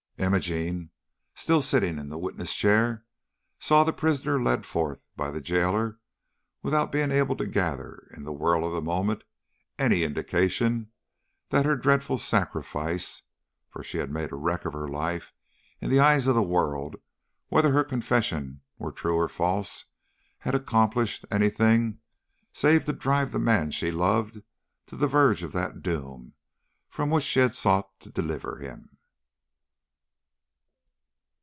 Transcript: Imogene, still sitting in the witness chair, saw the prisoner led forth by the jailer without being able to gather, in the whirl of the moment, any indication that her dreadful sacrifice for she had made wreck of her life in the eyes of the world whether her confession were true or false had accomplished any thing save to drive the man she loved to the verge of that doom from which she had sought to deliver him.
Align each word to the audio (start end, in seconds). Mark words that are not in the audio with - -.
Imogene, 0.17 0.91
still 1.33 1.63
sitting 1.63 1.97
in 1.97 2.09
the 2.09 2.17
witness 2.19 2.53
chair, 2.53 3.03
saw 3.57 3.83
the 3.83 3.91
prisoner 3.91 4.39
led 4.39 4.67
forth 4.67 5.03
by 5.15 5.31
the 5.31 5.41
jailer 5.41 5.97
without 6.61 6.91
being 6.91 7.09
able 7.09 7.35
to 7.35 7.47
gather, 7.47 8.07
in 8.15 8.23
the 8.23 8.31
whirl 8.31 8.63
of 8.63 8.71
the 8.71 8.83
moment, 8.83 9.23
any 9.79 10.03
indication 10.03 10.91
that 11.49 11.65
her 11.65 11.75
dreadful 11.75 12.19
sacrifice 12.19 13.23
for 13.67 13.83
she 13.83 13.97
had 13.97 14.11
made 14.11 14.29
wreck 14.31 14.63
of 14.63 14.73
her 14.73 14.87
life 14.87 15.33
in 15.79 15.89
the 15.89 15.99
eyes 15.99 16.27
of 16.27 16.35
the 16.35 16.43
world 16.43 16.97
whether 17.47 17.71
her 17.73 17.83
confession 17.83 18.61
were 18.77 18.91
true 18.91 19.15
or 19.15 19.27
false 19.27 19.85
had 20.41 20.53
accomplished 20.53 21.25
any 21.31 21.49
thing 21.49 21.99
save 22.53 22.85
to 22.85 22.93
drive 22.93 23.31
the 23.31 23.39
man 23.39 23.71
she 23.71 23.89
loved 23.89 24.43
to 24.85 24.95
the 24.95 25.07
verge 25.07 25.41
of 25.41 25.51
that 25.51 25.81
doom 25.81 26.35
from 26.87 27.09
which 27.09 27.23
she 27.23 27.39
had 27.39 27.55
sought 27.55 27.99
to 27.99 28.11
deliver 28.11 28.57
him. 28.59 28.87